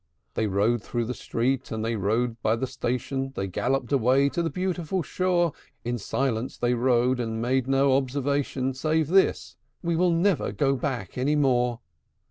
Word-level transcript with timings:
VI. 0.01 0.29
They 0.33 0.47
rode 0.47 0.81
through 0.81 1.05
the 1.05 1.13
street, 1.13 1.69
and 1.69 1.85
they 1.85 1.95
rode 1.95 2.41
by 2.41 2.55
the 2.55 2.65
station; 2.65 3.33
They 3.35 3.45
galloped 3.45 3.91
away 3.91 4.29
to 4.29 4.41
the 4.41 4.49
beautiful 4.49 5.03
shore; 5.03 5.53
In 5.85 5.99
silence 5.99 6.57
they 6.57 6.73
rode, 6.73 7.19
and 7.19 7.39
"made 7.39 7.67
no 7.67 7.95
observation," 7.95 8.73
Save 8.73 9.09
this: 9.09 9.57
"We 9.83 9.95
will 9.95 10.09
never 10.09 10.51
go 10.53 10.75
back 10.75 11.19
any 11.19 11.35
more!" 11.35 11.81